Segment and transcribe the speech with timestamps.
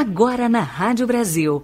[0.00, 1.62] Agora na Rádio Brasil.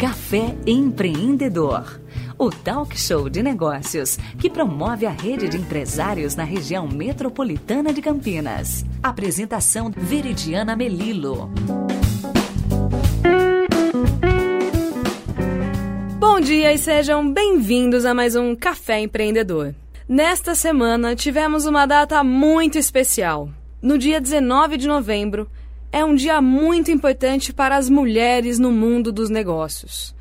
[0.00, 2.00] Café Empreendedor.
[2.36, 8.02] O talk show de negócios que promove a rede de empresários na região metropolitana de
[8.02, 8.84] Campinas.
[9.00, 11.52] Apresentação Veridiana Melilo.
[16.18, 19.72] Bom dia e sejam bem-vindos a mais um Café Empreendedor.
[20.08, 23.48] Nesta semana tivemos uma data muito especial.
[23.80, 25.48] No dia 19 de novembro,
[25.94, 30.12] é um dia muito importante para as mulheres no mundo dos negócios.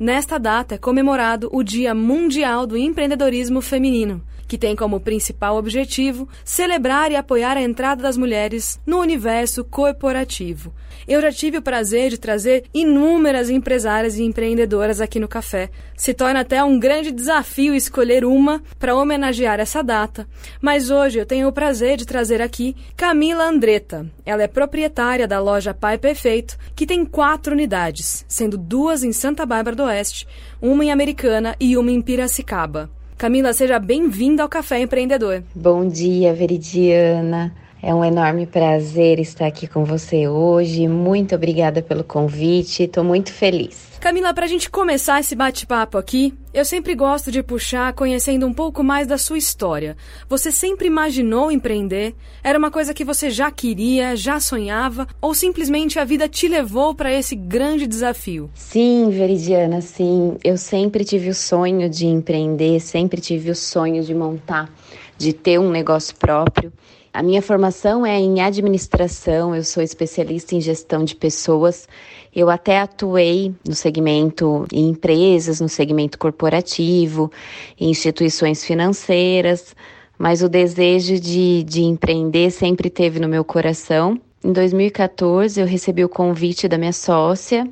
[0.00, 6.26] Nesta data é comemorado o Dia Mundial do Empreendedorismo Feminino, que tem como principal objetivo
[6.42, 10.72] celebrar e apoiar a entrada das mulheres no universo corporativo.
[11.06, 15.70] Eu já tive o prazer de trazer inúmeras empresárias e empreendedoras aqui no café.
[15.96, 20.26] Se torna até um grande desafio escolher uma para homenagear essa data,
[20.60, 24.10] mas hoje eu tenho o prazer de trazer aqui Camila Andretta.
[24.24, 29.44] Ela é proprietária da loja Pai Perfeito, que tem quatro unidades, sendo duas em Santa
[29.44, 30.26] Bárbara do Oeste,
[30.60, 32.90] uma em Americana e uma em Piracicaba.
[33.18, 35.42] Camila, seja bem-vinda ao Café Empreendedor.
[35.54, 37.54] Bom dia, Veridiana.
[37.82, 40.86] É um enorme prazer estar aqui com você hoje.
[40.86, 42.82] Muito obrigada pelo convite.
[42.82, 43.90] Estou muito feliz.
[43.98, 48.52] Camila, para a gente começar esse bate-papo aqui, eu sempre gosto de puxar conhecendo um
[48.52, 49.96] pouco mais da sua história.
[50.28, 52.14] Você sempre imaginou empreender?
[52.44, 55.06] Era uma coisa que você já queria, já sonhava?
[55.20, 58.50] Ou simplesmente a vida te levou para esse grande desafio?
[58.54, 60.36] Sim, Veridiana, sim.
[60.44, 64.70] Eu sempre tive o sonho de empreender, sempre tive o sonho de montar,
[65.16, 66.70] de ter um negócio próprio.
[67.12, 71.88] A minha formação é em administração, eu sou especialista em gestão de pessoas.
[72.34, 77.30] Eu até atuei no segmento em empresas, no segmento corporativo,
[77.78, 79.74] em instituições financeiras,
[80.16, 84.16] mas o desejo de, de empreender sempre teve no meu coração.
[84.44, 87.68] Em 2014, eu recebi o convite da minha sócia,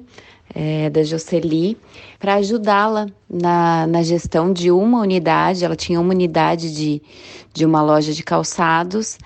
[0.55, 1.77] é, da Jocely,
[2.19, 5.65] para ajudá-la na, na gestão de uma unidade.
[5.65, 7.03] Ela tinha uma unidade de,
[7.53, 9.19] de uma loja de calçados.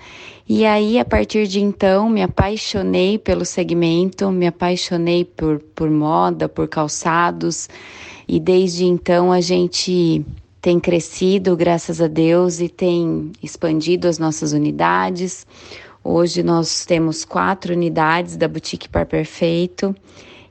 [0.47, 6.49] E aí, a partir de então, me apaixonei pelo segmento, me apaixonei por, por moda,
[6.49, 7.69] por calçados.
[8.27, 10.25] E desde então a gente
[10.61, 15.45] tem crescido, graças a Deus, e tem expandido as nossas unidades.
[16.03, 19.95] Hoje nós temos quatro unidades da Boutique Par Perfeito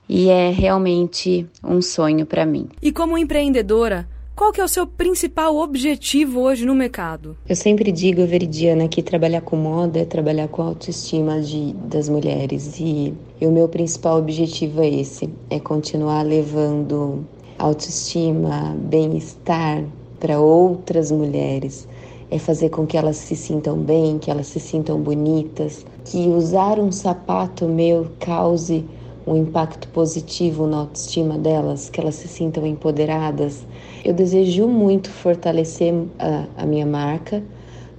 [0.08, 2.68] e é realmente um sonho para mim.
[2.82, 7.36] E como empreendedora, qual que é o seu principal objetivo hoje no mercado?
[7.46, 12.08] Eu sempre digo, Veridiana, que trabalhar com moda é trabalhar com a autoestima de, das
[12.08, 12.80] mulheres.
[12.80, 17.26] E, e o meu principal objetivo é esse, é continuar levando
[17.58, 19.84] autoestima, bem-estar
[20.18, 21.86] para outras mulheres.
[22.30, 26.78] É fazer com que elas se sintam bem, que elas se sintam bonitas, que usar
[26.78, 28.84] um sapato meu cause
[29.26, 33.66] um impacto positivo na autoestima delas, que elas se sintam empoderadas.
[34.04, 37.42] Eu desejo muito fortalecer a, a minha marca,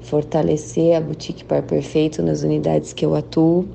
[0.02, 3.66] fortalecer a Boutique Par Perfeito nas unidades que eu atuo.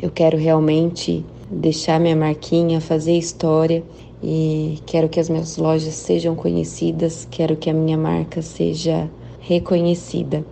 [0.00, 3.82] Eu quero realmente deixar minha marquinha, fazer história
[4.22, 10.44] e quero que as minhas lojas sejam conhecidas, quero que a minha marca seja reconhecida.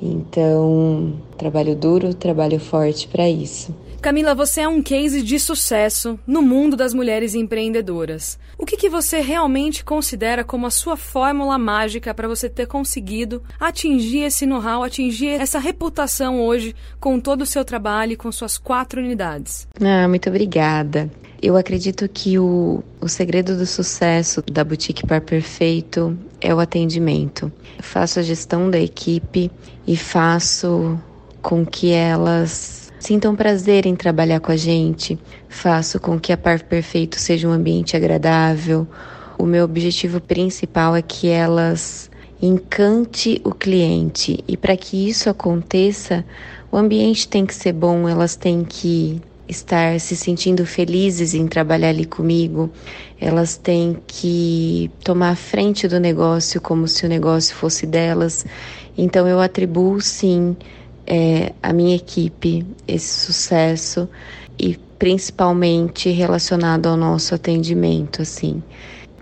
[0.00, 3.74] Então, trabalho duro, trabalho forte para isso.
[4.00, 8.38] Camila, você é um case de sucesso no mundo das mulheres empreendedoras.
[8.56, 13.42] O que, que você realmente considera como a sua fórmula mágica para você ter conseguido
[13.58, 18.56] atingir esse know-how, atingir essa reputação hoje com todo o seu trabalho e com suas
[18.56, 19.66] quatro unidades?
[19.80, 21.10] Ah, muito obrigada.
[21.42, 27.50] Eu acredito que o, o segredo do sucesso da Boutique Par Perfeito é o atendimento.
[27.76, 29.50] Eu faço a gestão da equipe
[29.84, 30.98] e faço
[31.42, 35.18] com que elas Sintam prazer em trabalhar com a gente.
[35.48, 38.86] Faço com que a Par Perfeito seja um ambiente agradável.
[39.38, 42.10] O meu objetivo principal é que elas
[42.42, 44.42] encante o cliente.
[44.48, 46.24] E para que isso aconteça,
[46.72, 51.90] o ambiente tem que ser bom, elas têm que estar se sentindo felizes em trabalhar
[51.90, 52.68] ali comigo.
[53.20, 58.44] Elas têm que tomar a frente do negócio como se o negócio fosse delas.
[58.96, 60.56] Então eu atribuo sim
[61.08, 64.06] é, a minha equipe esse sucesso
[64.58, 68.62] e principalmente relacionado ao nosso atendimento, assim.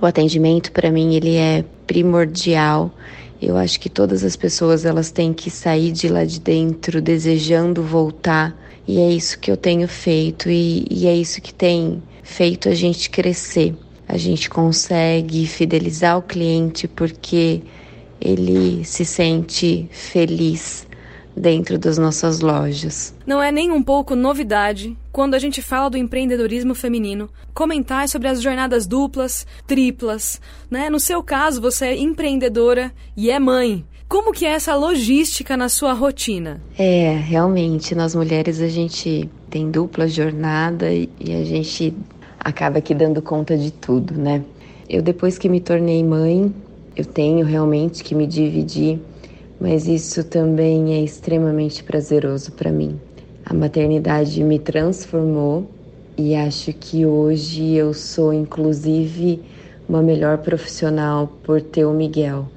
[0.00, 2.92] O atendimento para mim ele é primordial.
[3.40, 7.82] Eu acho que todas as pessoas elas têm que sair de lá de dentro desejando
[7.82, 8.56] voltar
[8.88, 12.74] e é isso que eu tenho feito e, e é isso que tem feito a
[12.74, 13.74] gente crescer.
[14.08, 17.62] A gente consegue fidelizar o cliente porque
[18.20, 20.85] ele se sente feliz
[21.36, 23.14] dentro das nossas lojas.
[23.26, 28.28] Não é nem um pouco novidade quando a gente fala do empreendedorismo feminino, comentar sobre
[28.28, 30.40] as jornadas duplas, triplas,
[30.70, 30.88] né?
[30.88, 33.84] No seu caso, você é empreendedora e é mãe.
[34.08, 36.60] Como que é essa logística na sua rotina?
[36.78, 41.92] É, realmente, nós mulheres a gente tem dupla jornada e a gente
[42.38, 44.44] acaba aqui dando conta de tudo, né?
[44.88, 46.54] Eu depois que me tornei mãe,
[46.94, 49.00] eu tenho realmente que me dividir
[49.60, 53.00] mas isso também é extremamente prazeroso para mim.
[53.44, 55.70] A maternidade me transformou
[56.16, 59.42] e acho que hoje eu sou, inclusive,
[59.88, 62.48] uma melhor profissional por ter o Miguel.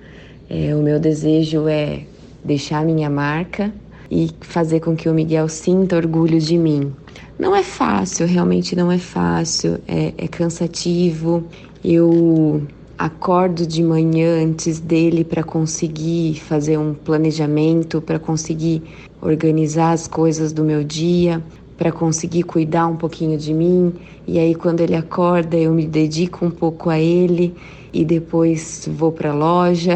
[0.50, 2.04] É, o meu desejo é
[2.44, 3.72] deixar minha marca
[4.10, 6.92] e fazer com que o Miguel sinta orgulho de mim.
[7.38, 11.44] Não é fácil, realmente não é fácil, é, é cansativo.
[11.84, 12.64] Eu
[13.00, 18.84] acordo de manhã antes dele para conseguir fazer um planejamento, para conseguir
[19.22, 21.42] organizar as coisas do meu dia,
[21.78, 23.94] para conseguir cuidar um pouquinho de mim.
[24.28, 27.56] E aí quando ele acorda, eu me dedico um pouco a ele
[27.94, 29.96] e depois vou para a loja.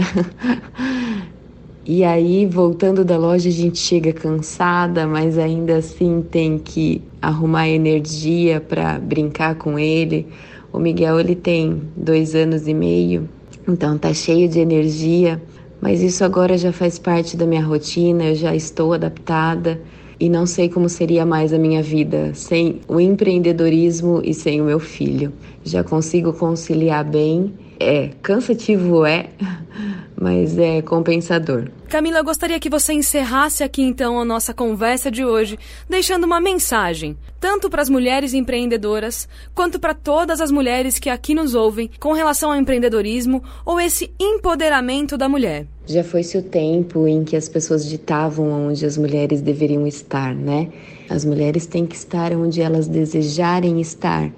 [1.86, 7.68] e aí, voltando da loja, a gente chega cansada, mas ainda assim tem que arrumar
[7.68, 10.26] energia para brincar com ele
[10.74, 13.30] o Miguel ele tem dois anos e meio,
[13.68, 15.42] então tá cheio de energia,
[15.80, 19.80] mas isso agora já faz parte da minha rotina, eu já estou adaptada
[20.20, 24.66] e não sei como seria mais a minha vida sem o empreendedorismo e sem o
[24.66, 25.32] meu filho.
[25.64, 27.54] Já consigo conciliar bem.
[27.80, 29.28] É cansativo, é,
[30.20, 31.70] mas é compensador.
[31.90, 35.58] Camila, eu gostaria que você encerrasse aqui então a nossa conversa de hoje,
[35.90, 41.36] deixando uma mensagem, tanto para as mulheres empreendedoras, quanto para todas as mulheres que aqui
[41.36, 45.68] nos ouvem com relação ao empreendedorismo ou esse empoderamento da mulher.
[45.86, 50.70] Já foi-se o tempo em que as pessoas ditavam onde as mulheres deveriam estar, né?
[51.10, 54.32] As mulheres têm que estar onde elas desejarem estar.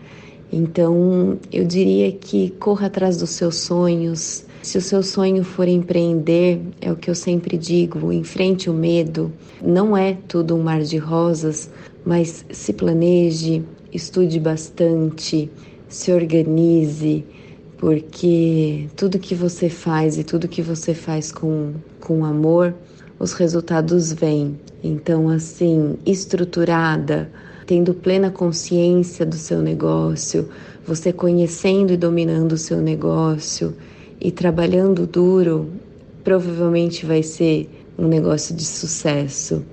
[0.51, 6.59] Então, eu diria que corra atrás dos seus sonhos, se o seu sonho for empreender,
[6.81, 9.31] é o que eu sempre digo, enfrente o medo.
[9.61, 11.69] Não é tudo um mar de rosas,
[12.03, 13.63] mas se planeje,
[13.93, 15.51] estude bastante,
[15.87, 17.23] se organize,
[17.77, 22.73] porque tudo que você faz e tudo que você faz com, com amor,
[23.19, 24.59] os resultados vêm.
[24.83, 27.29] Então, assim, estruturada,
[27.67, 30.49] tendo plena consciência do seu negócio,
[30.87, 33.75] você conhecendo e dominando o seu negócio,
[34.19, 35.69] e trabalhando duro,
[36.23, 39.63] provavelmente vai ser um negócio de sucesso.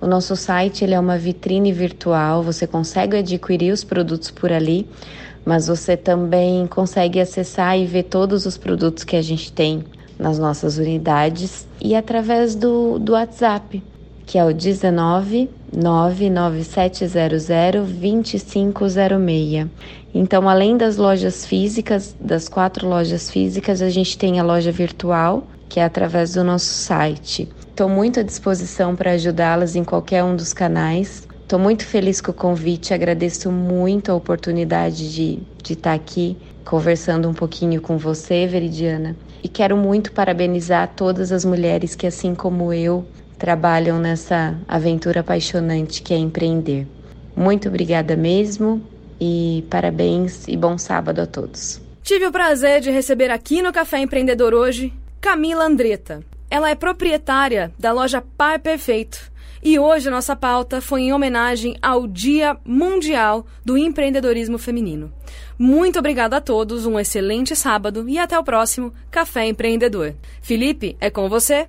[0.00, 4.88] O nosso site ele é uma vitrine virtual, você consegue adquirir os produtos por ali,
[5.44, 9.84] mas você também consegue acessar e ver todos os produtos que a gente tem
[10.18, 13.82] nas nossas unidades e através do, do WhatsApp,
[14.24, 17.46] que é o 19 99700
[17.92, 19.66] 2506.
[20.14, 25.46] Então, além das lojas físicas, das quatro lojas físicas, a gente tem a loja virtual,
[25.68, 27.48] que é através do nosso site.
[27.80, 31.26] Estou muito à disposição para ajudá-las em qualquer um dos canais.
[31.42, 36.36] Estou muito feliz com o convite, agradeço muito a oportunidade de, de estar tá aqui
[36.62, 39.16] conversando um pouquinho com você, Veridiana.
[39.42, 43.06] E quero muito parabenizar todas as mulheres que, assim como eu,
[43.38, 46.86] trabalham nessa aventura apaixonante que é empreender.
[47.34, 48.82] Muito obrigada mesmo
[49.18, 51.80] e parabéns e bom sábado a todos.
[52.02, 56.20] Tive o prazer de receber aqui no Café Empreendedor hoje Camila Andretta.
[56.50, 59.30] Ela é proprietária da loja Par Perfeito.
[59.62, 65.12] E hoje a nossa pauta foi em homenagem ao Dia Mundial do Empreendedorismo Feminino.
[65.58, 70.14] Muito obrigada a todos, um excelente sábado e até o próximo Café Empreendedor.
[70.40, 71.68] Felipe, é com você.